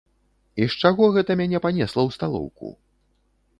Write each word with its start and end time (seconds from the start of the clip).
І 0.63 0.65
з 0.73 0.77
чаго 0.81 1.09
гэта 1.17 1.31
мяне 1.43 1.57
панесла 1.67 2.01
ў 2.07 2.19
сталоўку? 2.19 2.67